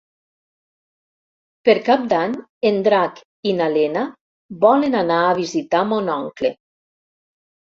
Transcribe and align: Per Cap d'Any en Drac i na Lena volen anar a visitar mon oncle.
Per 1.67 1.75
Cap 1.89 2.07
d'Any 2.13 2.33
en 2.69 2.79
Drac 2.87 3.21
i 3.51 3.53
na 3.59 3.67
Lena 3.75 4.07
volen 4.65 4.99
anar 5.03 5.19
a 5.29 5.37
visitar 5.43 5.85
mon 5.93 6.11
oncle. 6.17 6.53